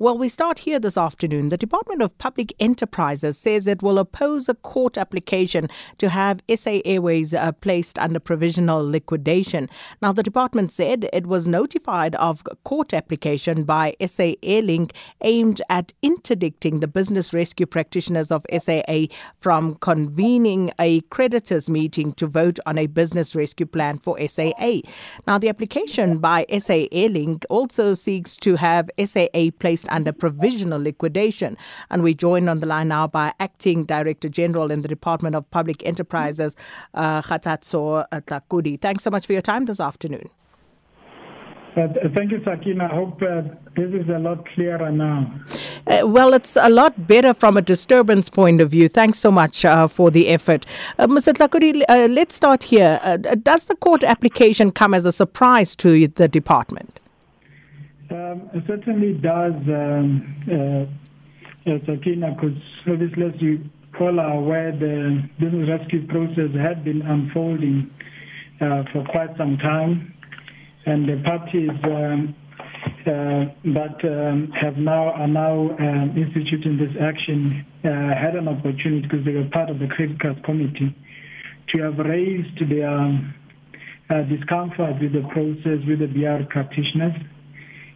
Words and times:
Well, 0.00 0.16
we 0.16 0.28
start 0.28 0.60
here 0.60 0.78
this 0.78 0.96
afternoon. 0.96 1.48
The 1.48 1.56
Department 1.56 2.02
of 2.02 2.16
Public 2.18 2.54
Enterprises 2.60 3.36
says 3.36 3.66
it 3.66 3.82
will 3.82 3.98
oppose 3.98 4.48
a 4.48 4.54
court 4.54 4.96
application 4.96 5.68
to 5.98 6.08
have 6.08 6.40
SA 6.54 6.78
Airways 6.84 7.34
uh, 7.34 7.50
placed 7.50 7.98
under 7.98 8.20
provisional 8.20 8.88
liquidation. 8.88 9.68
Now, 10.00 10.12
the 10.12 10.22
department 10.22 10.70
said 10.70 11.08
it 11.12 11.26
was 11.26 11.48
notified 11.48 12.14
of 12.14 12.44
a 12.48 12.54
court 12.54 12.94
application 12.94 13.64
by 13.64 13.96
SA 14.00 14.34
Airlink 14.44 14.92
aimed 15.22 15.62
at 15.68 15.92
interdicting 16.00 16.78
the 16.78 16.86
business 16.86 17.34
rescue 17.34 17.66
practitioners 17.66 18.30
of 18.30 18.46
SAA 18.56 19.06
from 19.40 19.74
convening 19.80 20.70
a 20.78 21.00
creditors 21.10 21.68
meeting 21.68 22.12
to 22.12 22.28
vote 22.28 22.60
on 22.66 22.78
a 22.78 22.86
business 22.86 23.34
rescue 23.34 23.66
plan 23.66 23.98
for 23.98 24.16
SAA. 24.28 24.82
Now, 25.26 25.38
the 25.38 25.48
application 25.48 26.18
by 26.18 26.46
SA 26.56 26.86
Airlink 26.92 27.44
also 27.50 27.94
seeks 27.94 28.36
to 28.36 28.54
have 28.54 28.88
SAA 29.04 29.50
placed 29.58 29.87
under 29.90 30.12
provisional 30.12 30.80
liquidation. 30.80 31.56
And 31.90 32.02
we 32.02 32.14
joined 32.14 32.48
on 32.48 32.60
the 32.60 32.66
line 32.66 32.88
now 32.88 33.06
by 33.06 33.32
Acting 33.40 33.84
Director 33.84 34.28
General 34.28 34.70
in 34.70 34.82
the 34.82 34.88
Department 34.88 35.34
of 35.34 35.50
Public 35.50 35.84
Enterprises, 35.86 36.56
uh, 36.94 37.22
Kgathatso 37.22 38.06
Tlhakudi. 38.10 38.80
Thanks 38.80 39.04
so 39.04 39.10
much 39.10 39.26
for 39.26 39.32
your 39.32 39.42
time 39.42 39.66
this 39.66 39.80
afternoon. 39.80 40.30
Uh, 41.78 41.86
thank 42.16 42.32
you, 42.32 42.40
Sakina. 42.44 42.88
I 42.90 42.94
hope 42.94 43.22
uh, 43.22 43.42
this 43.76 43.92
is 43.92 44.08
a 44.08 44.18
lot 44.18 44.44
clearer 44.48 44.90
now. 44.90 45.32
Uh, 45.86 46.06
well, 46.06 46.34
it's 46.34 46.56
a 46.56 46.68
lot 46.68 47.06
better 47.06 47.32
from 47.34 47.56
a 47.56 47.62
disturbance 47.62 48.28
point 48.28 48.60
of 48.60 48.70
view. 48.70 48.88
Thanks 48.88 49.18
so 49.18 49.30
much 49.30 49.64
uh, 49.64 49.86
for 49.86 50.10
the 50.10 50.28
effort. 50.28 50.66
Uh, 50.98 51.06
Mr. 51.06 51.32
Tlhakudi, 51.32 51.82
uh, 51.88 52.08
let's 52.10 52.34
start 52.34 52.64
here. 52.64 52.98
does 53.42 53.66
the 53.66 53.76
court 53.76 54.02
application 54.02 54.72
come 54.72 54.92
as 54.92 55.04
a 55.04 55.12
surprise 55.12 55.76
to 55.76 56.08
the 56.08 56.26
department? 56.26 56.97
Um, 58.10 58.48
it 58.54 58.64
certainly 58.66 59.12
does, 59.20 59.52
um, 59.68 60.24
uh, 60.48 61.70
uh, 61.70 61.78
Sakina, 61.84 62.32
because 62.32 62.56
obviously, 62.88 63.26
as 63.26 63.34
you 63.42 63.64
all 64.00 64.18
are 64.18 64.32
aware, 64.32 64.72
the 64.72 65.28
business 65.38 65.68
rescue 65.68 66.06
process 66.06 66.48
had 66.56 66.84
been 66.84 67.02
unfolding 67.02 67.90
uh, 68.62 68.84
for 68.92 69.04
quite 69.10 69.36
some 69.36 69.58
time, 69.58 70.14
and 70.86 71.06
the 71.06 71.20
parties 71.22 71.68
um, 71.84 72.34
uh, 73.04 73.52
that 73.76 74.00
have 74.58 74.78
now 74.78 75.12
are 75.12 75.28
now 75.28 75.68
instituting 76.16 76.78
this 76.78 76.96
action 77.02 77.66
had 77.82 78.36
an 78.36 78.48
opportunity 78.48 79.02
because 79.02 79.22
they 79.26 79.32
were 79.32 79.48
part 79.52 79.68
of 79.68 79.78
the 79.80 79.86
creditors 79.88 80.36
committee 80.46 80.96
to 81.74 81.82
have 81.82 81.98
raised 81.98 82.56
their 82.70 82.88
uh, 82.88 84.22
discomfort 84.32 84.96
with 84.98 85.12
the 85.12 85.28
process 85.28 85.84
with 85.86 85.98
the 86.00 86.08
BR 86.08 86.48
practitioners 86.48 87.12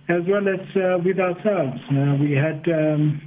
as 0.08 0.22
well 0.28 0.47
as 0.48 0.61
uh, 0.77 0.98
with 1.05 1.19
ourselves. 1.19 1.78
Uh, 1.91 2.17
we 2.19 2.33
had 2.33 2.62
um, 2.72 3.20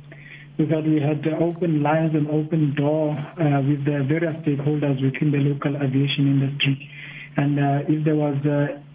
we 0.57 0.99
had 1.01 1.23
open 1.41 1.83
lines 1.83 2.15
and 2.15 2.27
open 2.29 2.75
door 2.75 3.11
uh, 3.11 3.61
with 3.61 3.83
the 3.83 4.03
various 4.07 4.35
stakeholders 4.43 5.01
within 5.03 5.31
the 5.31 5.39
local 5.39 5.75
aviation 5.75 6.31
industry. 6.31 6.89
And 7.37 7.59
if 7.91 8.05
there 8.05 8.15
was 8.15 8.39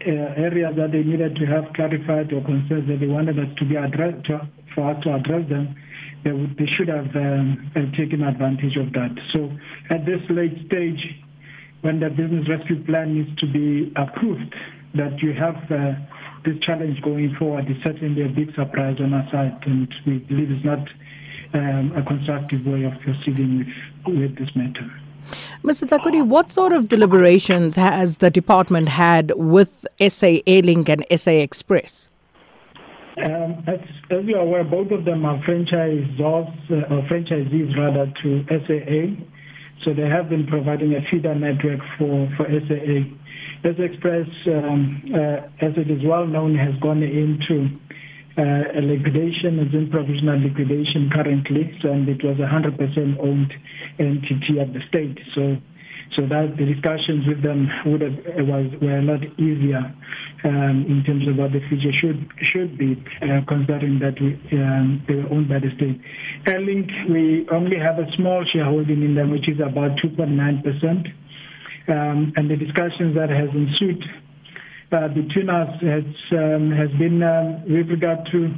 areas 0.01 0.73
that 0.75 0.91
they 0.91 1.03
needed 1.03 1.35
to 1.35 1.45
have 1.45 1.71
clarified 1.75 2.33
or 2.33 2.41
concerns 2.41 2.89
that 2.89 2.97
they 2.99 3.05
wanted 3.05 3.37
us 3.37 3.53
to 3.59 3.65
be 3.65 3.75
addressed 3.75 4.25
to, 4.25 4.49
for 4.73 4.89
us 4.89 4.97
to 5.03 5.13
address 5.13 5.47
them, 5.47 5.75
they, 6.23 6.65
should 6.77 6.87
have 6.87 7.13
um, 7.15 7.71
taken 7.93 8.23
advantage 8.23 8.77
of 8.77 8.91
that. 8.93 9.13
So 9.33 9.49
at 9.93 10.05
this 10.09 10.21
late 10.29 10.57
stage, 10.65 11.01
when 11.81 11.99
the 11.99 12.09
business 12.09 12.49
rescue 12.49 12.83
plan 12.85 13.13
needs 13.13 13.35
to 13.41 13.45
be 13.45 13.93
approved, 13.95 14.53
that 14.95 15.21
you 15.21 15.33
have 15.33 15.55
this 16.43 16.57
challenge 16.61 17.01
going 17.01 17.35
forward 17.37 17.69
is 17.69 17.77
certainly 17.83 18.23
a 18.23 18.29
big 18.29 18.53
surprise 18.55 18.97
on 18.99 19.13
our 19.13 19.27
side, 19.31 19.57
and 19.65 19.93
we 20.05 20.19
believe 20.19 20.51
it's 20.51 20.65
not 20.65 20.87
um, 21.53 21.93
a 21.95 22.03
constructive 22.03 22.65
way 22.65 22.83
of 22.83 22.93
proceeding 23.01 23.59
with, 24.05 24.15
with 24.15 24.37
this 24.37 24.49
matter. 24.55 24.89
Mr. 25.63 25.87
Tlhakudi, 25.87 26.25
what 26.25 26.51
sort 26.51 26.73
of 26.73 26.89
deliberations 26.89 27.75
has 27.75 28.17
the 28.17 28.31
department 28.31 28.89
had 28.89 29.31
with 29.35 29.69
SA 29.99 30.41
Airlink 30.47 30.89
and 30.89 31.05
SA 31.19 31.31
Express? 31.31 32.09
Um, 33.17 33.63
as, 33.67 33.79
as 34.09 34.25
you 34.25 34.35
are 34.35 34.41
aware, 34.41 34.63
both 34.63 34.91
of 34.91 35.05
them 35.05 35.25
are 35.25 35.37
franchisors 35.43 36.71
uh, 36.71 36.93
or 36.93 37.03
franchisees 37.03 37.77
rather 37.77 38.11
to 38.23 38.45
SAA, 38.49 39.23
so 39.83 39.93
they 39.93 40.07
have 40.07 40.29
been 40.29 40.47
providing 40.47 40.95
a 40.95 41.01
feeder 41.11 41.35
network 41.35 41.79
for, 41.97 42.29
for 42.37 42.47
SAA. 42.47 43.03
This 43.63 43.77
Express, 43.77 44.27
um, 44.47 45.03
uh, 45.13 45.45
as 45.61 45.77
it 45.77 45.91
is 45.91 46.01
well 46.03 46.25
known, 46.25 46.55
has 46.55 46.73
gone 46.81 47.03
into 47.03 47.69
uh, 48.37 48.73
a 48.73 48.81
liquidation, 48.81 49.61
is 49.61 49.73
in 49.73 49.89
provisional 49.91 50.41
liquidation 50.41 51.11
currently, 51.13 51.69
and 51.83 52.09
it 52.09 52.23
was 52.23 52.41
a 52.41 52.49
100% 52.49 52.73
owned 53.21 53.53
entity 53.99 54.57
at 54.59 54.73
the 54.73 54.81
state. 54.89 55.19
So, 55.35 55.57
so 56.17 56.25
that 56.25 56.57
the 56.57 56.65
discussions 56.65 57.27
with 57.27 57.43
them 57.43 57.69
would 57.85 58.01
have 58.01 58.17
was 58.49 58.67
were 58.81 58.97
a 58.97 59.05
lot 59.05 59.21
easier 59.37 59.93
um, 60.43 60.83
in 60.89 61.03
terms 61.05 61.29
of 61.29 61.37
what 61.37 61.53
the 61.53 61.61
future 61.69 61.93
should 62.01 62.27
should 62.41 62.77
be, 62.77 62.97
uh, 63.21 63.45
considering 63.47 63.99
that 64.01 64.17
we, 64.19 64.35
um, 64.57 65.05
they 65.07 65.21
were 65.21 65.29
owned 65.29 65.47
by 65.47 65.59
the 65.59 65.69
state. 65.77 66.01
Airlink, 66.49 66.89
we 67.13 67.47
only 67.53 67.77
have 67.77 67.99
a 67.99 68.09
small 68.17 68.43
shareholding 68.51 69.03
in 69.03 69.13
them, 69.13 69.29
which 69.29 69.47
is 69.47 69.61
about 69.61 70.01
2.9 70.01 70.33
percent 70.65 71.07
um, 71.87 72.33
and 72.35 72.49
the 72.49 72.55
discussions 72.55 73.15
that 73.15 73.29
has 73.29 73.49
ensued 73.53 74.03
uh, 74.91 75.07
between 75.07 75.49
us 75.49 75.69
has 75.81 76.03
um, 76.33 76.71
has 76.71 76.89
been 76.99 77.23
uh, 77.23 77.63
with 77.63 77.89
regard 77.89 78.19
to 78.31 78.53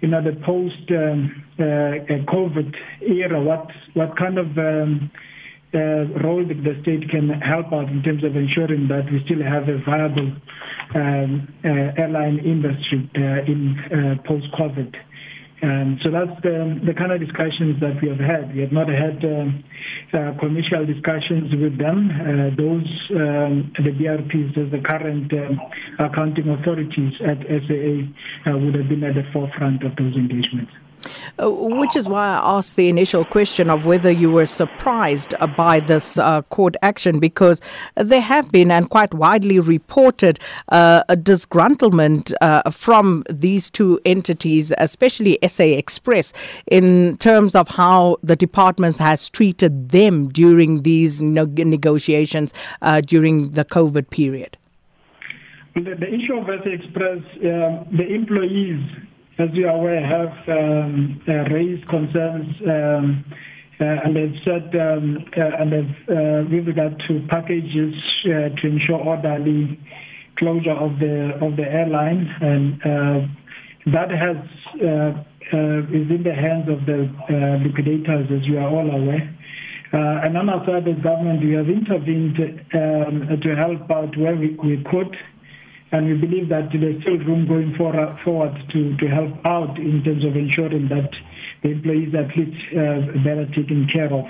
you 0.00 0.08
know 0.08 0.22
the 0.22 0.32
post 0.44 0.90
um, 0.90 1.44
uh, 1.58 2.32
COVID 2.32 2.74
era. 3.02 3.42
What 3.42 3.68
what 3.94 4.16
kind 4.16 4.38
of 4.38 4.46
um, 4.58 5.10
uh, 5.74 6.06
role 6.22 6.44
that 6.46 6.62
the 6.62 6.78
state 6.82 7.08
can 7.10 7.28
help 7.40 7.72
out 7.72 7.88
in 7.90 8.02
terms 8.02 8.24
of 8.24 8.36
ensuring 8.36 8.88
that 8.88 9.04
we 9.10 9.20
still 9.24 9.42
have 9.42 9.68
a 9.68 9.78
viable 9.84 10.32
um, 10.94 11.48
uh, 11.64 12.00
airline 12.00 12.38
industry 12.38 13.10
uh, 13.16 13.44
in 13.50 13.76
post 14.26 14.46
COVID. 14.58 14.94
Um, 15.62 15.98
so 16.02 16.10
that's 16.10 16.36
the, 16.42 16.78
the 16.84 16.92
kind 16.92 17.12
of 17.12 17.20
discussions 17.20 17.80
that 17.80 17.96
we 18.02 18.08
have 18.08 18.20
had. 18.20 18.54
We 18.54 18.60
have 18.60 18.72
not 18.72 18.88
had 18.88 19.24
um, 19.24 19.64
uh, 19.64 19.93
commercial 20.38 20.86
discussions 20.86 21.54
with 21.54 21.78
them. 21.78 22.10
Uh, 22.10 22.54
those, 22.56 22.88
um, 23.16 23.72
the 23.82 23.90
BRPs, 23.90 24.54
the 24.70 24.80
current 24.80 25.32
um, 25.32 25.60
accounting 25.98 26.48
authorities 26.48 27.14
at 27.26 27.38
SAA, 27.46 28.50
uh, 28.50 28.56
would 28.58 28.74
have 28.74 28.88
been 28.88 29.04
at 29.04 29.14
the 29.14 29.24
forefront 29.32 29.82
of 29.82 29.96
those 29.96 30.14
engagements. 30.14 30.72
Uh, 31.42 31.50
which 31.50 31.96
is 31.96 32.08
why 32.08 32.26
I 32.28 32.58
asked 32.58 32.76
the 32.76 32.88
initial 32.88 33.24
question 33.24 33.68
of 33.68 33.86
whether 33.86 34.10
you 34.10 34.30
were 34.30 34.46
surprised 34.46 35.34
uh, 35.40 35.46
by 35.48 35.80
this 35.80 36.16
uh, 36.16 36.42
court 36.42 36.76
action, 36.82 37.18
because 37.18 37.60
there 37.96 38.20
have 38.20 38.50
been 38.52 38.70
and 38.70 38.88
quite 38.88 39.12
widely 39.12 39.58
reported 39.58 40.38
uh, 40.68 41.02
a 41.08 41.16
disgruntlement 41.16 42.32
from 42.72 43.24
these 43.28 43.70
two 43.70 44.00
entities, 44.04 44.72
especially 44.78 45.38
SA 45.46 45.64
Express, 45.64 46.32
in 46.70 47.16
terms 47.16 47.54
of 47.54 47.68
how 47.68 48.16
the 48.22 48.36
department 48.36 48.98
has 48.98 49.28
treated 49.28 49.90
them 49.90 50.28
during 50.28 50.82
these 50.82 51.20
negotiations 51.20 52.52
during 53.06 53.52
the 53.52 53.64
COVID 53.64 54.10
period. 54.10 54.56
The, 55.74 55.80
the 55.80 56.14
issue 56.14 56.34
of 56.34 56.46
SA 56.46 56.70
Express, 56.70 57.18
the 57.40 58.06
employees 58.08 58.80
as 59.38 59.48
you 59.52 59.66
are 59.66 59.76
aware, 59.76 60.06
have 60.06 60.48
um, 60.48 61.20
uh, 61.26 61.32
raised 61.52 61.86
concerns 61.88 62.54
um, 62.68 63.24
uh, 63.80 63.84
and 63.84 64.14
they've 64.14 64.40
said, 64.44 64.70
um, 64.80 65.18
uh, 65.36 65.40
and 65.58 65.72
they've, 65.72 66.48
with 66.50 66.66
regard 66.68 67.02
to 67.08 67.26
packages 67.28 67.94
to 68.24 68.66
ensure 68.66 69.00
orderly 69.00 69.80
closure 70.38 70.72
of 70.72 70.98
the 71.00 71.32
of 71.42 71.56
the 71.56 71.64
airline, 71.64 72.28
and 72.40 72.80
that 73.92 74.10
has 74.10 74.36
is 75.52 76.10
in 76.10 76.22
the 76.22 76.34
hands 76.34 76.68
of 76.68 76.86
the 76.86 77.10
liquidators, 77.66 78.30
as 78.30 78.46
you 78.46 78.58
are 78.58 78.68
all 78.68 78.88
aware. 78.88 79.28
and 79.92 80.38
on 80.38 80.48
our 80.48 80.64
side, 80.66 80.86
as 80.86 81.02
government, 81.02 81.42
we 81.42 81.52
have 81.52 81.68
intervened 81.68 82.36
to 82.36 83.56
help 83.56 83.90
out 83.90 84.16
where 84.16 84.36
we 84.36 84.56
could 84.88 85.16
and 85.92 86.06
we 86.06 86.14
believe 86.14 86.48
that 86.48 86.70
there's 86.72 87.00
still 87.02 87.18
room 87.18 87.46
going 87.46 87.74
forward 87.76 88.54
to, 88.72 88.96
to 88.96 89.06
help 89.06 89.32
out 89.44 89.78
in 89.78 90.02
terms 90.04 90.24
of 90.24 90.36
ensuring 90.36 90.88
that 90.88 91.10
the 91.62 91.70
employees 91.70 92.14
are 92.14 92.24
at 92.28 92.36
least 92.36 92.58
uh, 92.72 93.00
better 93.24 93.46
taken 93.54 93.88
care 93.92 94.12
of 94.12 94.24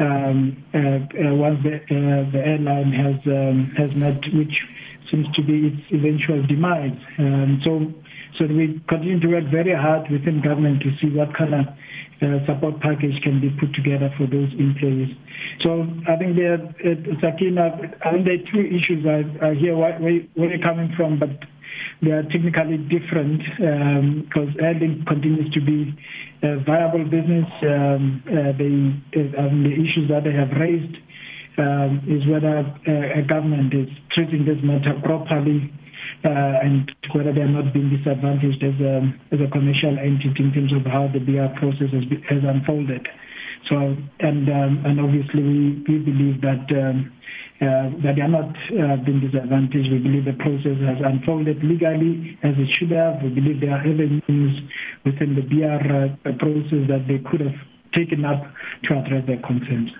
um, 0.00 0.56
uh, 0.74 0.78
uh, 0.78 1.34
once 1.34 1.58
the, 1.62 1.80
the 1.88 2.38
airline 2.38 2.92
has 2.92 3.18
um, 3.26 3.72
has 3.76 3.90
met, 3.96 4.20
which 4.34 4.54
seems 5.10 5.26
to 5.34 5.42
be 5.42 5.72
its 5.72 5.82
eventual 5.90 6.46
demise. 6.46 6.98
Um, 7.18 7.60
so, 7.64 7.92
so 8.38 8.46
we 8.46 8.80
continue 8.88 9.18
to 9.20 9.28
work 9.28 9.44
very 9.50 9.74
hard 9.74 10.10
within 10.10 10.42
government 10.42 10.82
to 10.82 10.90
see 11.00 11.10
what 11.10 11.34
kind 11.34 11.54
of 11.54 11.66
support 12.46 12.80
package 12.80 13.16
can 13.22 13.40
be 13.40 13.50
put 13.58 13.74
together 13.74 14.12
for 14.18 14.26
those 14.26 14.52
employees. 14.58 15.14
So 15.62 15.86
I 16.08 16.16
think 16.16 16.36
there, 16.36 16.54
uh, 16.54 17.20
Sakina, 17.20 17.74
I 18.04 18.12
think 18.12 18.24
there 18.24 18.38
are 18.38 18.46
two 18.52 18.62
issues 18.62 19.04
I, 19.06 19.50
I 19.50 19.54
hear 19.54 19.76
where, 19.76 19.98
where 19.98 20.50
you're 20.50 20.62
coming 20.62 20.92
from, 20.96 21.18
but 21.18 21.30
they 22.02 22.10
are 22.10 22.22
technically 22.22 22.78
different 22.86 23.42
because 24.28 24.48
um, 24.54 24.62
Airlink 24.62 25.06
continues 25.06 25.52
to 25.54 25.60
be 25.60 25.94
a 26.42 26.62
viable 26.62 27.04
business. 27.04 27.46
Um, 27.62 28.22
uh, 28.26 28.54
they, 28.54 28.70
um, 29.38 29.64
the 29.66 29.74
issues 29.74 30.06
that 30.08 30.22
they 30.22 30.32
have 30.32 30.50
raised 30.60 30.94
um, 31.58 32.06
is 32.06 32.22
whether 32.30 32.62
uh, 32.62 33.18
a 33.18 33.22
government 33.26 33.74
is 33.74 33.88
treating 34.14 34.46
this 34.46 34.62
matter 34.62 34.94
properly 35.02 35.72
uh, 36.24 36.62
and 36.62 36.90
whether 37.14 37.32
they 37.32 37.42
are 37.42 37.50
not 37.50 37.74
being 37.74 37.90
disadvantaged 37.90 38.62
as 38.62 38.78
a, 38.78 39.02
as 39.34 39.40
a 39.42 39.50
commercial 39.50 39.98
entity 39.98 40.38
in 40.38 40.52
terms 40.54 40.72
of 40.72 40.86
how 40.86 41.10
the 41.10 41.18
BR 41.18 41.50
process 41.58 41.90
has, 41.90 42.06
has 42.30 42.42
unfolded. 42.46 43.06
So, 43.68 43.76
and 44.20 44.48
um, 44.48 44.82
and 44.86 45.00
obviously 45.00 45.42
we, 45.42 45.98
believe 45.98 46.40
that 46.40 46.64
um, 46.72 47.12
uh, 47.60 47.90
that 48.02 48.14
they 48.16 48.22
are 48.22 48.28
not 48.28 48.48
uh, 48.48 48.96
being 49.04 49.20
disadvantaged. 49.20 49.90
We 49.90 49.98
believe 49.98 50.24
the 50.24 50.38
process 50.38 50.78
has 50.80 50.98
unfolded 51.04 51.62
legally 51.62 52.38
as 52.42 52.54
it 52.56 52.68
should 52.78 52.92
have. 52.92 53.22
We 53.22 53.30
believe 53.30 53.60
there 53.60 53.72
are 53.72 53.80
avenues 53.80 54.62
within 55.04 55.34
the 55.34 55.42
BR 55.42 56.28
uh, 56.28 56.32
process 56.38 56.88
that 56.88 57.04
they 57.08 57.18
could 57.30 57.40
have 57.40 57.58
taken 57.94 58.24
up 58.24 58.42
to 58.84 58.98
address 58.98 59.26
their 59.26 59.40
concerns. 59.42 59.90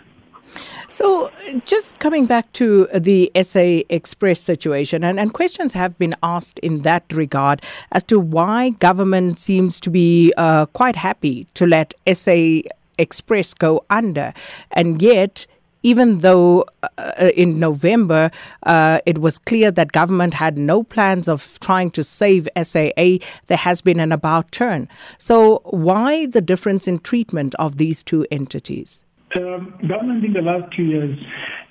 So, 0.88 1.30
just 1.66 1.98
coming 1.98 2.24
back 2.24 2.50
to 2.54 2.88
the 2.94 3.30
SA 3.42 3.82
Express 3.90 4.40
situation, 4.40 5.04
and, 5.04 5.20
and 5.20 5.34
questions 5.34 5.74
have 5.74 5.98
been 5.98 6.14
asked 6.22 6.58
in 6.60 6.82
that 6.82 7.04
regard 7.12 7.60
as 7.92 8.02
to 8.04 8.18
why 8.18 8.70
government 8.70 9.38
seems 9.38 9.80
to 9.80 9.90
be 9.90 10.32
uh, 10.36 10.66
quite 10.66 10.96
happy 10.96 11.46
to 11.54 11.66
let 11.66 11.92
SA 12.10 12.60
Express 12.98 13.54
go 13.54 13.84
under, 13.90 14.34
and 14.72 15.00
yet 15.00 15.46
even 15.82 16.18
though 16.18 16.64
uh, 16.82 17.30
in 17.36 17.58
November 17.58 18.30
uh, 18.64 18.98
it 19.06 19.18
was 19.18 19.38
clear 19.38 19.70
that 19.70 19.92
government 19.92 20.34
had 20.34 20.58
no 20.58 20.82
plans 20.82 21.28
of 21.28 21.58
trying 21.60 21.90
to 21.92 22.02
save 22.02 22.48
SAA, 22.60 23.18
there 23.46 23.56
has 23.56 23.80
been 23.80 24.00
an 24.00 24.12
about 24.12 24.50
turn. 24.52 24.88
So, 25.18 25.60
why 25.64 26.26
the 26.26 26.40
difference 26.40 26.88
in 26.88 26.98
treatment 26.98 27.54
of 27.56 27.76
these 27.76 28.02
two 28.02 28.26
entities? 28.30 29.04
Um, 29.36 29.78
government 29.86 30.24
in 30.24 30.32
the 30.32 30.40
last 30.40 30.72
two 30.74 30.84
years, 30.84 31.18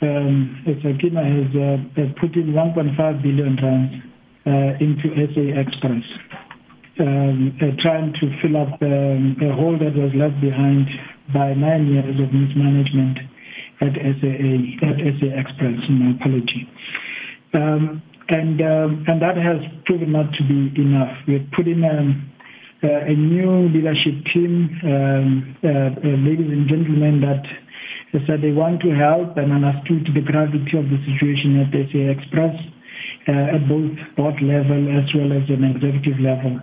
um, 0.02 0.62
has 0.66 0.78
uh, 0.78 2.20
put 2.20 2.36
in 2.36 2.54
1.5 2.54 3.22
billion 3.24 3.56
rand 3.56 4.04
uh, 4.46 4.78
into 4.80 5.10
SA 5.34 5.60
Express, 5.60 6.04
um, 7.00 7.58
uh, 7.62 7.76
trying 7.82 8.14
to 8.14 8.26
fill 8.42 8.58
up 8.58 8.82
um, 8.82 9.38
a 9.42 9.54
hole 9.54 9.78
that 9.78 9.94
was 9.96 10.12
left 10.16 10.40
behind 10.42 10.88
by 11.34 11.54
nine 11.54 11.88
years 11.88 12.16
of 12.20 12.34
mismanagement 12.34 13.18
at 13.82 13.94
SAA, 13.94 14.88
at 14.88 14.98
SA 15.20 15.30
Express, 15.38 15.78
my 15.90 16.18
apology. 16.18 16.66
Um, 17.54 18.02
and, 18.30 18.60
um, 18.62 19.06
and 19.08 19.22
that 19.22 19.38
has 19.38 19.64
proven 19.86 20.12
not 20.12 20.34
to 20.34 20.44
be 20.44 20.74
enough. 20.82 21.16
We 21.28 21.34
have 21.40 21.48
put 21.56 21.68
in 21.68 21.84
a, 21.84 22.88
a 22.88 23.16
new 23.16 23.70
leadership 23.70 24.20
team, 24.34 24.70
um, 24.84 25.56
uh, 25.64 25.70
uh, 25.70 26.18
ladies 26.26 26.52
and 26.52 26.68
gentlemen, 26.68 27.22
that 27.22 27.44
said 28.26 28.42
they 28.42 28.52
want 28.52 28.82
to 28.82 28.92
help 28.96 29.38
and 29.38 29.54
understood 29.54 30.10
the 30.16 30.26
gravity 30.26 30.74
of 30.74 30.90
the 30.90 31.00
situation 31.06 31.62
at 31.62 31.70
SA 31.70 32.18
Express. 32.18 32.56
Uh, 33.28 33.56
at 33.60 33.68
both 33.68 33.92
board 34.16 34.40
level 34.42 34.88
as 34.88 35.04
well 35.14 35.36
as 35.36 35.44
an 35.52 35.60
executive 35.68 36.18
level 36.18 36.62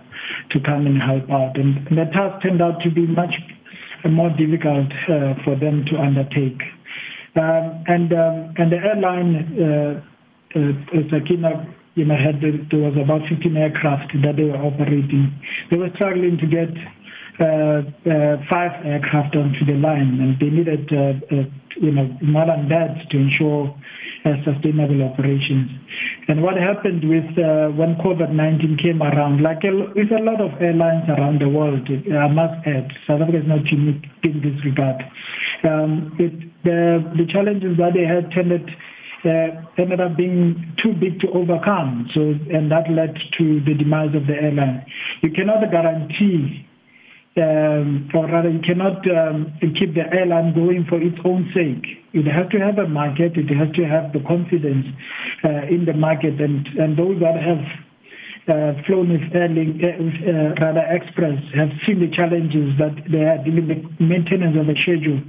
to 0.49 0.57
come 0.65 0.87
and 0.87 0.97
help 0.97 1.29
out. 1.29 1.53
And 1.61 1.85
that 1.95 2.11
task 2.11 2.41
turned 2.41 2.59
out 2.59 2.81
to 2.81 2.89
be 2.89 3.05
much 3.05 3.37
more 4.09 4.29
difficult 4.31 4.89
uh, 5.05 5.37
for 5.45 5.53
them 5.53 5.85
to 5.85 5.97
undertake. 6.01 6.57
Um, 7.37 7.83
and 7.85 8.09
um, 8.13 8.53
and 8.57 8.71
the 8.71 8.81
airline, 8.81 9.31
uh, 9.61 10.01
uh, 10.57 11.05
Sakina, 11.11 11.69
you 11.93 12.05
know, 12.05 12.15
had 12.17 12.41
there 12.41 12.79
was 12.79 12.97
about 12.97 13.21
15 13.29 13.55
aircraft 13.55 14.13
that 14.23 14.35
they 14.35 14.45
were 14.45 14.57
operating. 14.57 15.37
They 15.69 15.77
were 15.77 15.89
struggling 15.95 16.37
to 16.41 16.47
get 16.47 16.73
uh, 17.37 17.83
uh, 18.07 18.37
five 18.49 18.71
aircraft 18.85 19.35
onto 19.35 19.65
the 19.65 19.75
line, 19.75 20.19
and 20.23 20.39
they 20.39 20.47
needed, 20.47 20.87
uh, 20.87 21.19
uh, 21.35 21.43
you 21.75 21.91
know, 21.91 22.07
more 22.23 22.45
than 22.47 22.69
that 22.69 22.95
to 23.11 23.17
ensure 23.17 23.75
sustainable 24.45 25.03
operations. 25.03 25.69
And 26.27 26.41
what 26.41 26.57
happened 26.57 27.07
with 27.07 27.37
uh, 27.37 27.69
when 27.77 27.95
COVID-19 28.01 28.81
came 28.81 29.03
around, 29.03 29.43
like 29.43 29.61
with 29.61 30.11
a 30.11 30.23
lot 30.23 30.41
of 30.41 30.59
airlines 30.59 31.05
around 31.07 31.39
the 31.39 31.49
world, 31.49 31.87
I 31.87 32.27
must 32.27 32.65
add, 32.65 32.89
South 33.05 33.21
Africa 33.21 33.39
is 33.39 33.47
not 33.47 33.65
unique 33.69 34.05
in 34.23 34.41
this 34.41 34.57
regard 34.65 35.03
um, 35.65 36.15
it, 36.19 36.33
the, 36.63 37.03
the 37.17 37.25
challenges 37.31 37.77
that 37.77 37.93
they 37.93 38.05
had 38.05 38.31
tended 38.31 38.69
uh, 39.25 39.81
ended 39.81 39.99
up 39.99 40.15
being 40.15 40.53
too 40.81 40.93
big 40.93 41.19
to 41.19 41.27
overcome. 41.33 42.07
So, 42.13 42.21
and 42.53 42.69
that 42.71 42.85
led 42.89 43.17
to 43.39 43.59
the 43.65 43.73
demise 43.73 44.13
of 44.13 44.27
the 44.27 44.33
airline. 44.33 44.85
You 45.23 45.31
cannot 45.31 45.65
guarantee, 45.71 46.64
um, 47.37 48.09
rather, 48.13 48.49
you 48.49 48.61
cannot 48.61 49.03
um, 49.11 49.51
keep 49.61 49.93
the 49.93 50.07
airline 50.11 50.53
going 50.55 50.85
for 50.87 51.01
its 51.01 51.17
own 51.25 51.51
sake. 51.53 51.83
It 52.13 52.23
has 52.31 52.47
to 52.51 52.59
have 52.59 52.79
a 52.79 52.87
market. 52.87 53.35
It 53.35 53.51
has 53.51 53.75
to 53.75 53.83
have 53.83 54.13
the 54.13 54.23
confidence 54.23 54.87
uh, 55.43 55.67
in 55.67 55.83
the 55.85 55.93
market, 55.93 56.39
and 56.39 56.65
and 56.79 56.95
those 56.95 57.19
that 57.19 57.35
have 57.35 57.59
uh, 58.47 58.77
flown 58.87 59.11
with 59.11 59.25
Airlink, 59.33 59.83
uh, 59.83 59.99
uh, 59.99 60.53
rather 60.63 60.85
Express, 60.87 61.41
have 61.55 61.69
seen 61.85 61.99
the 61.99 62.13
challenges 62.15 62.77
that 62.79 62.95
they 63.11 63.19
had 63.19 63.43
in 63.47 63.67
the 63.67 63.83
maintenance 63.99 64.55
of 64.55 64.67
the 64.67 64.75
schedule 64.79 65.19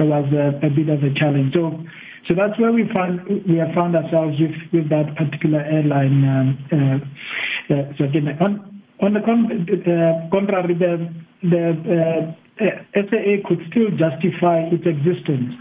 was 0.00 0.26
a, 0.32 0.66
a 0.66 0.70
bit 0.70 0.88
of 0.88 1.02
a 1.02 1.12
challenge. 1.14 1.54
So, 1.54 1.78
so 2.26 2.34
that's 2.34 2.58
where 2.58 2.72
we 2.72 2.88
found 2.94 3.22
we 3.46 3.58
have 3.58 3.74
found 3.74 3.94
ourselves 3.94 4.38
with, 4.40 4.56
with 4.72 4.88
that 4.90 5.14
particular 5.16 5.60
airline. 5.60 6.24
Um, 6.24 6.48
uh, 6.72 7.74
uh, 7.74 7.92
so 7.98 8.04
again, 8.04 8.28
on, 8.40 8.82
on 9.00 9.14
the 9.14 9.20
con- 9.20 9.46
uh, 9.46 10.30
contrary, 10.30 10.74
the, 10.74 11.12
the 11.42 12.34
SAA 12.58 13.48
could 13.48 13.60
still 13.70 13.90
justify 13.90 14.68
its 14.70 14.86
existence. 14.86 15.54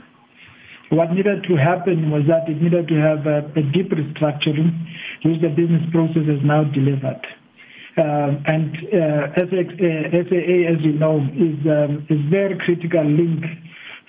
What 0.90 1.14
needed 1.14 1.44
to 1.48 1.56
happen 1.56 2.12
was 2.12 2.24
that 2.28 2.50
it 2.50 2.62
needed 2.62 2.88
to 2.90 2.96
have 3.00 3.26
a, 3.26 3.48
a 3.56 3.64
deep 3.72 3.92
restructuring, 3.92 4.76
which 5.24 5.40
the 5.42 5.48
business 5.48 5.84
process 5.92 6.28
has 6.28 6.44
now 6.44 6.66
delivered. 6.66 7.24
Um, 7.98 8.44
and 8.46 8.76
uh, 8.92 9.36
SAA, 9.36 10.58
as 10.68 10.80
you 10.84 10.94
know, 10.94 11.20
is 11.36 11.60
um, 11.68 12.08
is 12.10 12.20
very 12.30 12.58
critical 12.60 13.04
link 13.04 13.44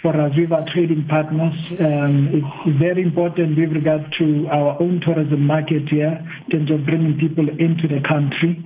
for 0.02 0.20
us 0.20 0.32
with 0.36 0.50
our 0.50 0.66
trading 0.74 1.06
partners. 1.08 1.54
Um, 1.78 2.30
it's 2.34 2.78
very 2.78 3.02
important 3.02 3.56
with 3.56 3.70
regard 3.70 4.02
to 4.18 4.48
our 4.50 4.80
own 4.82 5.00
tourism 5.06 5.46
market 5.46 5.88
here 5.88 6.18
in 6.50 6.66
terms 6.66 6.70
of 6.70 6.84
bringing 6.84 7.18
people 7.18 7.48
into 7.48 7.86
the 7.86 8.02
country. 8.06 8.58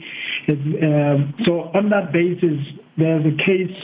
Um, 0.48 1.34
so 1.44 1.68
on 1.76 1.90
that 1.90 2.12
basis, 2.12 2.60
there's 2.98 3.24
a 3.26 3.36
case 3.36 3.76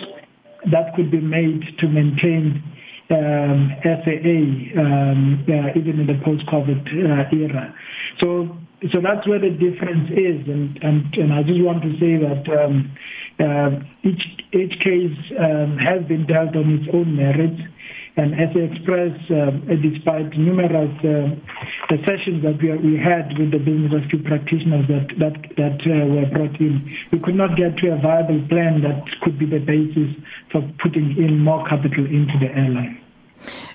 that 0.71 0.95
could 0.95 1.11
be 1.11 1.21
made 1.21 1.63
to 1.79 1.89
maintain 1.89 2.63
um, 3.11 3.71
SAA 3.83 4.81
um, 4.81 5.45
uh, 5.49 5.79
even 5.79 6.01
in 6.01 6.07
the 6.07 6.21
post-COVID 6.25 6.87
uh, 6.89 7.37
era. 7.37 7.75
So 8.23 8.57
so 8.91 8.99
that's 9.01 9.27
where 9.29 9.39
the 9.39 9.51
difference 9.51 10.11
is, 10.11 10.43
and 10.49 10.79
and, 10.83 11.15
and 11.15 11.33
I 11.33 11.43
just 11.43 11.63
want 11.63 11.83
to 11.83 11.93
say 12.03 12.19
that 12.19 12.43
um, 12.51 12.91
uh, 13.39 13.79
each 14.03 14.23
each 14.53 14.81
case 14.81 15.17
um, 15.39 15.79
has 15.79 16.03
been 16.09 16.27
dealt 16.27 16.57
on 16.57 16.81
its 16.81 16.89
own 16.93 17.17
merits. 17.17 17.61
And 18.15 18.35
SA 18.53 18.59
Express, 18.59 19.17
uh, 19.31 19.57
despite 19.81 20.37
numerous 20.37 20.93
uh, 21.93 22.01
sessions 22.09 22.41
that 22.43 22.57
we, 22.57 22.73
we 22.81 22.97
had 22.97 23.29
with 23.37 23.53
the 23.53 23.61
business 23.61 23.93
rescue 23.93 24.25
practitioners 24.25 24.89
that 24.89 25.13
that 25.21 25.37
that 25.61 25.79
uh, 25.85 26.09
were 26.09 26.25
brought 26.33 26.57
in, 26.57 26.81
we 27.13 27.21
could 27.21 27.37
not 27.37 27.57
get 27.57 27.77
to 27.85 27.93
a 27.93 28.01
viable 28.01 28.41
plan 28.49 28.81
that 28.81 29.05
could 29.21 29.39
be 29.39 29.45
the 29.45 29.61
basis 29.61 30.17
for 30.51 30.65
putting 30.81 31.13
in 31.21 31.39
more 31.39 31.61
capital 31.69 32.07
into 32.07 32.33
the 32.41 32.49
airline. 32.49 33.02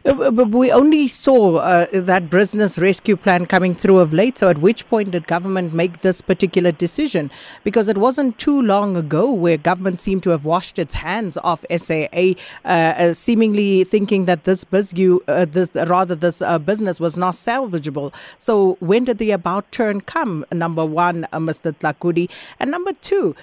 Uh, 0.05 0.31
we 0.31 0.71
only 0.71 1.07
saw 1.07 1.55
uh, 1.55 1.85
that 1.91 2.29
business 2.29 2.79
rescue 2.79 3.15
plan 3.15 3.45
coming 3.45 3.75
through 3.75 3.99
of 3.99 4.13
late. 4.13 4.37
So, 4.37 4.49
at 4.49 4.59
which 4.59 4.87
point 4.89 5.11
did 5.11 5.27
government 5.27 5.73
make 5.73 6.01
this 6.01 6.21
particular 6.21 6.71
decision? 6.71 7.29
Because 7.63 7.89
it 7.89 7.97
wasn't 7.97 8.37
too 8.37 8.61
long 8.61 8.95
ago 8.95 9.31
where 9.31 9.57
government 9.57 9.99
seemed 9.99 10.23
to 10.23 10.29
have 10.29 10.45
washed 10.45 10.79
its 10.79 10.93
hands 10.93 11.37
off 11.37 11.65
SAA, 11.75 12.33
uh, 12.63 12.67
uh, 12.67 13.13
seemingly 13.13 13.83
thinking 13.83 14.25
that 14.25 14.45
this 14.45 14.63
BizU, 14.63 15.19
uh, 15.27 15.45
this 15.45 15.71
rather 15.75 16.15
this 16.15 16.41
uh, 16.41 16.57
business 16.57 16.99
was 16.99 17.17
not 17.17 17.33
salvageable. 17.33 18.13
So, 18.39 18.77
when 18.79 19.05
did 19.05 19.17
the 19.17 19.31
about 19.31 19.71
turn 19.71 20.01
come? 20.01 20.45
Number 20.51 20.85
one, 20.85 21.27
Mr. 21.33 21.75
Tlhakudi, 21.75 22.29
and 22.59 22.71
number 22.71 22.93
two, 22.93 23.35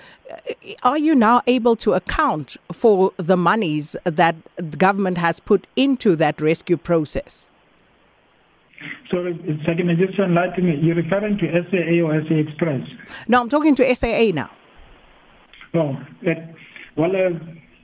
are 0.82 0.98
you 0.98 1.14
now 1.14 1.42
able 1.46 1.76
to 1.76 1.92
account 1.92 2.56
for 2.72 3.12
the 3.16 3.36
monies 3.36 3.96
that 4.04 4.34
the 4.56 4.76
government 4.76 5.18
has 5.18 5.40
put 5.40 5.66
into 5.76 6.13
that 6.16 6.40
rescue 6.40 6.76
process? 6.76 7.50
So, 9.10 9.24
second, 9.64 9.96
just 9.98 10.18
enlighten 10.18 10.66
me. 10.66 10.76
You're 10.82 10.96
referring 10.96 11.38
to 11.38 11.46
SAA 11.46 12.04
or 12.04 12.22
SA 12.28 12.34
Express? 12.34 12.86
No, 13.28 13.40
I'm 13.40 13.48
talking 13.48 13.74
to 13.76 13.94
SAA 13.94 14.30
now. 14.34 14.50
Oh, 15.74 15.96
it, 16.22 16.54
well, 16.96 17.10
uh, 17.14 17.30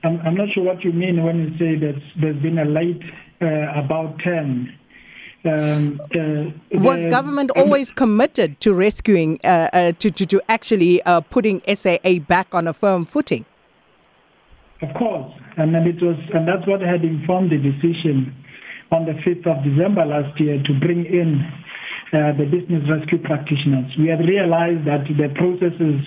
I'm, 0.03 0.19
I'm 0.21 0.35
not 0.35 0.49
sure 0.53 0.63
what 0.63 0.83
you 0.83 0.91
mean 0.91 1.23
when 1.23 1.39
you 1.39 1.49
say 1.57 1.75
that 1.75 2.01
there's 2.19 2.41
been 2.41 2.57
a 2.59 2.65
late 2.65 3.01
uh, 3.41 3.79
about 3.79 4.19
10. 4.19 4.77
Um, 5.43 5.99
uh, 6.13 6.77
was 6.79 7.03
the, 7.03 7.09
government 7.09 7.49
always 7.55 7.91
committed 7.91 8.59
to 8.61 8.73
rescuing, 8.73 9.39
uh, 9.43 9.69
uh, 9.73 9.91
to, 9.93 10.11
to, 10.11 10.25
to 10.27 10.41
actually 10.49 11.01
uh, 11.03 11.21
putting 11.21 11.61
SAA 11.73 12.19
back 12.27 12.53
on 12.53 12.67
a 12.67 12.73
firm 12.73 13.05
footing? 13.05 13.45
Of 14.81 14.93
course, 14.95 15.33
and 15.61 15.73
then 15.73 15.85
it 15.85 16.01
was, 16.01 16.17
and 16.33 16.47
that's 16.49 16.65
what 16.65 16.81
had 16.81 17.05
informed 17.05 17.53
the 17.53 17.61
decision 17.61 18.33
on 18.91 19.05
the 19.05 19.13
5th 19.21 19.45
of 19.45 19.63
December 19.63 20.03
last 20.05 20.33
year 20.41 20.57
to 20.57 20.73
bring 20.81 21.05
in 21.05 21.39
uh, 22.11 22.33
the 22.35 22.49
business 22.49 22.83
rescue 22.89 23.21
practitioners. 23.21 23.87
We 23.95 24.09
had 24.09 24.19
realized 24.25 24.83
that 24.89 25.05
the 25.07 25.29
processes 25.37 26.01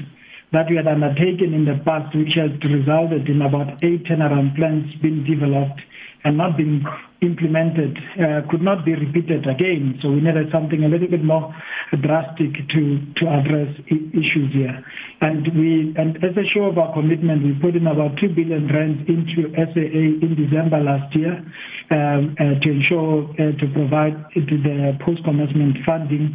that 0.52 0.66
we 0.68 0.76
had 0.76 0.86
undertaken 0.86 1.54
in 1.54 1.64
the 1.64 1.78
past, 1.86 2.14
which 2.14 2.34
had 2.34 2.60
resulted 2.66 3.30
in 3.30 3.40
about 3.42 3.78
eight 3.82 4.04
turnaround 4.04 4.54
plans 4.54 4.90
being 5.00 5.24
developed 5.24 5.80
and 6.24 6.36
not 6.36 6.56
being 6.56 6.82
implemented 7.22 7.98
uh, 8.20 8.42
could 8.50 8.62
not 8.62 8.84
be 8.84 8.94
repeated 8.94 9.46
again. 9.46 9.98
So 10.00 10.10
we 10.10 10.20
needed 10.20 10.48
something 10.52 10.84
a 10.84 10.88
little 10.88 11.08
bit 11.08 11.24
more 11.24 11.54
drastic 12.02 12.52
to, 12.52 12.80
to 13.18 13.24
address 13.28 13.70
I- 13.90 14.10
issues 14.12 14.52
here. 14.52 14.84
And 15.24 15.40
we, 15.56 15.94
and 15.96 16.16
as 16.20 16.36
a 16.36 16.44
show 16.52 16.64
of 16.68 16.76
our 16.76 16.92
commitment, 16.92 17.40
we 17.44 17.56
put 17.56 17.74
in 17.74 17.86
about 17.86 18.20
2 18.20 18.28
billion 18.36 18.68
rand 18.68 19.08
into 19.08 19.48
SAA 19.56 20.20
in 20.20 20.36
December 20.36 20.84
last 20.84 21.16
year 21.16 21.40
um, 21.90 22.36
uh, 22.36 22.60
to 22.60 22.68
ensure 22.68 23.24
uh, 23.40 23.56
to 23.56 23.64
provide 23.72 24.20
the 24.36 24.92
post-commencement 25.00 25.80
funding 25.88 26.28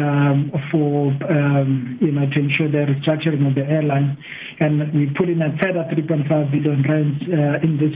um, 0.00 0.48
for 0.72 1.12
um, 1.28 1.98
you 2.00 2.08
know 2.12 2.24
to 2.24 2.38
ensure 2.40 2.72
the 2.72 2.88
restructuring 2.88 3.44
of 3.44 3.54
the 3.54 3.68
airline, 3.68 4.16
and 4.60 4.80
we 4.96 5.12
put 5.12 5.28
in 5.28 5.42
a 5.42 5.52
further 5.60 5.84
3.5 5.92 6.24
billion 6.50 6.80
rand 6.88 7.20
uh, 7.28 7.60
in 7.60 7.76
this 7.76 7.92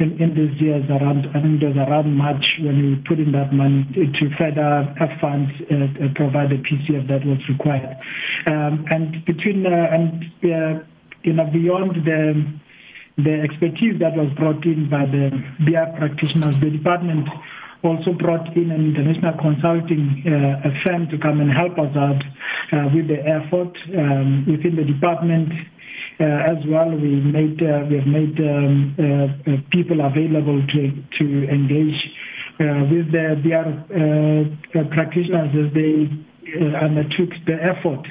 in, 0.00 0.16
in 0.20 0.34
these 0.34 0.60
years 0.60 0.88
around, 0.88 1.28
I 1.36 1.42
think 1.42 1.62
it 1.62 1.66
was 1.66 1.76
around 1.76 2.16
March 2.16 2.56
when 2.60 2.76
we 2.80 2.96
put 3.06 3.20
in 3.20 3.32
that 3.32 3.52
money 3.52 3.84
to 3.94 4.24
further 4.38 4.88
fund 5.20 5.52
uh, 5.68 6.08
provide 6.16 6.50
the 6.50 6.56
PCF 6.56 7.06
that 7.08 7.24
was 7.24 7.38
required. 7.48 7.96
Um, 8.46 8.86
and 8.90 9.24
between, 9.26 9.66
uh, 9.66 9.92
and, 9.92 10.24
uh, 10.42 10.82
you 11.22 11.34
know, 11.34 11.44
beyond 11.52 11.96
the, 12.06 12.48
the 13.18 13.40
expertise 13.44 14.00
that 14.00 14.16
was 14.16 14.32
brought 14.40 14.64
in 14.64 14.88
by 14.88 15.04
the 15.04 15.30
BR 15.68 15.92
practitioners, 15.98 16.56
the 16.60 16.70
department 16.70 17.28
also 17.84 18.12
brought 18.12 18.56
in 18.56 18.70
an 18.70 18.96
international 18.96 19.36
consulting 19.40 20.24
uh, 20.24 20.68
firm 20.84 21.08
to 21.08 21.18
come 21.18 21.40
and 21.40 21.52
help 21.52 21.78
us 21.78 21.92
out 21.96 22.22
uh, 22.72 22.88
with 22.94 23.08
the 23.08 23.20
effort 23.20 23.76
um, 23.96 24.44
within 24.48 24.76
the 24.76 24.84
department. 24.84 25.52
Uh, 26.20 26.24
as 26.24 26.58
well, 26.68 26.90
we 26.90 27.16
made 27.16 27.62
uh, 27.62 27.80
we 27.88 27.96
have 27.96 28.06
made 28.06 28.36
um, 28.40 28.94
uh, 29.00 29.56
people 29.72 30.04
available 30.04 30.60
to 30.66 30.92
to 31.18 31.48
engage 31.48 31.96
with 32.92 33.10
the 33.10 33.40
BR 33.40 34.84
practitioners 34.92 35.48
as 35.56 35.72
they 35.72 36.12
undertook 36.76 37.30
the 37.46 37.56
effort 37.56 38.06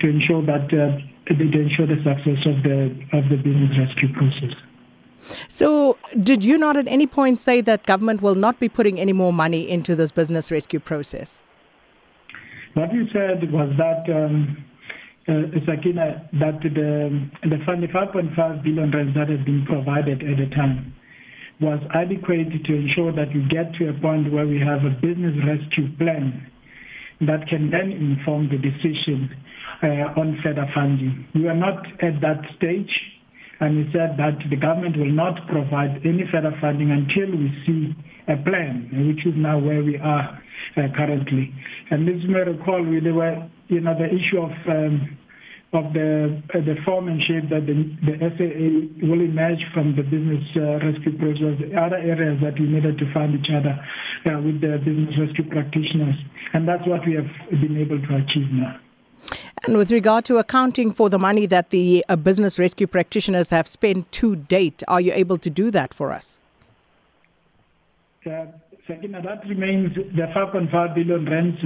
to 0.00 0.08
ensure 0.08 0.44
that 0.44 0.68
to 0.70 1.32
ensure 1.32 1.86
the 1.86 2.02
success 2.02 2.42
of 2.46 2.64
the 2.64 2.90
of 3.12 3.28
the 3.30 3.36
business 3.36 3.78
rescue 3.78 4.12
process. 4.12 4.56
So, 5.46 5.98
did 6.20 6.44
you 6.44 6.58
not 6.58 6.76
at 6.76 6.88
any 6.88 7.06
point 7.06 7.38
say 7.38 7.60
that 7.60 7.86
government 7.86 8.22
will 8.22 8.34
not 8.34 8.58
be 8.58 8.68
putting 8.68 8.98
any 8.98 9.12
more 9.12 9.32
money 9.32 9.70
into 9.70 9.94
this 9.94 10.10
business 10.10 10.50
rescue 10.50 10.80
process? 10.80 11.44
What 12.74 12.92
we 12.92 13.08
said 13.12 13.52
was 13.52 13.70
that 13.78 14.12
um, 14.12 14.64
Sakina, 15.26 16.28
that 16.38 16.60
the, 16.62 17.28
the 17.42 17.56
5.5 17.66 18.62
billion 18.62 18.90
rand 18.92 19.16
that 19.16 19.28
has 19.28 19.44
been 19.44 19.64
provided 19.66 20.22
at 20.22 20.36
the 20.38 20.46
time 20.54 20.94
was 21.60 21.80
adequate 21.94 22.48
to 22.64 22.74
ensure 22.74 23.10
that 23.12 23.34
we 23.34 23.42
get 23.50 23.74
to 23.74 23.88
a 23.88 23.94
point 24.00 24.30
where 24.32 24.46
we 24.46 24.60
have 24.60 24.84
a 24.84 24.90
business 25.02 25.34
rescue 25.42 25.90
plan 25.96 26.46
that 27.22 27.48
can 27.48 27.70
then 27.70 27.90
inform 27.90 28.48
the 28.50 28.58
decision 28.58 29.30
uh, 29.82 30.20
on 30.20 30.38
further 30.44 30.66
funding. 30.74 31.26
We 31.34 31.48
are 31.48 31.56
not 31.56 31.82
at 32.02 32.20
that 32.20 32.42
stage, 32.56 32.92
and 33.58 33.76
we 33.78 33.84
said 33.92 34.16
that 34.18 34.38
the 34.48 34.56
government 34.56 34.96
will 34.96 35.10
not 35.10 35.48
provide 35.48 36.02
any 36.04 36.24
further 36.30 36.54
funding 36.60 36.90
until 36.92 37.34
we 37.34 37.50
see 37.66 37.94
a 38.28 38.36
plan, 38.36 38.90
which 39.08 39.26
is 39.26 39.34
now 39.36 39.58
where 39.58 39.82
we 39.82 39.96
are 39.98 40.28
uh, 40.28 40.45
currently. 40.96 41.54
And 41.90 42.08
as 42.08 42.22
you 42.22 42.28
may 42.28 42.40
recall, 42.40 42.82
we, 42.82 43.00
there 43.00 43.14
were, 43.14 43.48
you 43.68 43.80
know, 43.80 43.96
the 43.96 44.06
issue 44.06 44.40
of 44.40 44.52
um, 44.68 45.18
of 45.72 45.92
the 45.92 46.40
uh, 46.54 46.60
the 46.60 46.76
form 46.84 47.08
and 47.08 47.20
shape 47.22 47.50
that 47.50 47.66
the, 47.66 47.74
the 48.06 48.14
SAA 48.18 49.06
will 49.06 49.20
emerge 49.20 49.60
from 49.74 49.96
the 49.96 50.02
business 50.02 50.44
uh, 50.56 50.78
rescue 50.84 51.18
process. 51.18 51.58
Other 51.76 51.96
areas 51.96 52.40
that 52.42 52.58
we 52.58 52.66
needed 52.66 52.98
to 52.98 53.12
find 53.12 53.34
each 53.34 53.50
other 53.50 53.74
uh, 54.26 54.40
with 54.40 54.60
the 54.60 54.78
business 54.78 55.18
rescue 55.18 55.48
practitioners, 55.48 56.16
and 56.52 56.68
that's 56.68 56.86
what 56.86 57.06
we 57.06 57.14
have 57.14 57.28
been 57.50 57.76
able 57.76 58.00
to 58.00 58.14
achieve 58.16 58.50
now. 58.52 58.78
And 59.64 59.76
with 59.76 59.90
regard 59.90 60.24
to 60.26 60.36
accounting 60.36 60.92
for 60.92 61.10
the 61.10 61.18
money 61.18 61.46
that 61.46 61.70
the 61.70 62.04
uh, 62.08 62.14
business 62.16 62.58
rescue 62.58 62.86
practitioners 62.86 63.50
have 63.50 63.66
spent 63.66 64.10
to 64.12 64.36
date, 64.36 64.82
are 64.86 65.00
you 65.00 65.12
able 65.12 65.38
to 65.38 65.50
do 65.50 65.70
that 65.72 65.92
for 65.92 66.12
us? 66.12 66.38
Uh, 68.24 68.46
Sakina, 68.86 69.20
that 69.20 69.42
remains 69.48 69.94
the 69.96 70.30
5.5 70.30 70.70
billion 70.94 71.26
rands. 71.26 71.58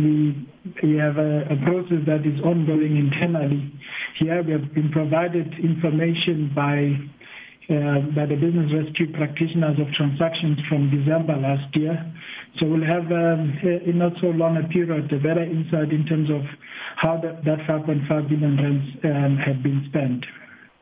We, 0.83 0.97
have 0.97 1.19
a, 1.19 1.53
process 1.69 2.01
that 2.07 2.25
is 2.25 2.41
ongoing 2.41 2.97
internally. 2.97 3.73
Here 4.19 4.43
we 4.43 4.53
have 4.53 4.73
been 4.73 4.91
provided 4.91 5.53
information 5.63 6.51
by, 6.57 6.97
uh, 7.69 8.09
by 8.17 8.25
the 8.25 8.41
business 8.41 8.73
rescue 8.73 9.13
practitioners 9.13 9.77
of 9.77 9.93
transactions 10.01 10.65
from 10.67 10.89
December 10.89 11.37
last 11.37 11.69
year. 11.77 11.93
So 12.59 12.65
we'll 12.65 12.89
have 12.89 13.13
um, 13.13 13.53
in 13.85 13.99
not 13.99 14.13
so 14.23 14.29
long 14.29 14.57
a 14.57 14.67
period 14.73 15.13
a 15.13 15.21
better 15.21 15.45
insight 15.45 15.93
in 15.93 16.07
terms 16.09 16.31
of 16.31 16.41
how 16.97 17.21
that, 17.21 17.45
that 17.45 17.61
5.5 17.69 18.09
billion 18.33 18.57
rands 18.57 18.87
um, 19.05 19.37
have 19.45 19.63
been 19.63 19.85
spent. 19.93 20.25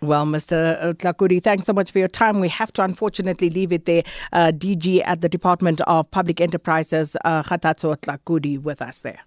Well, 0.00 0.26
Mr. 0.26 0.94
Tlhakudi, 0.94 1.42
thanks 1.42 1.64
so 1.64 1.72
much 1.72 1.90
for 1.90 1.98
your 1.98 2.08
time. 2.08 2.38
We 2.38 2.48
have 2.50 2.72
to 2.74 2.84
unfortunately 2.84 3.50
leave 3.50 3.72
it 3.72 3.84
there. 3.84 4.04
Uh, 4.32 4.52
DG 4.54 5.02
at 5.04 5.22
the 5.22 5.28
Department 5.28 5.80
of 5.82 6.08
Public 6.12 6.40
Enterprises, 6.40 7.16
uh, 7.24 7.42
Kgathatso 7.42 7.96
Tlhakudi, 7.96 8.62
with 8.62 8.80
us 8.80 9.00
there. 9.00 9.18